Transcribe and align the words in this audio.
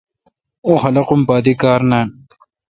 اوں 0.65 0.77
خلقم 0.83 1.19
پا 1.27 1.35
دی 1.45 1.53
کار 1.61 1.81
نان۔ 1.89 2.07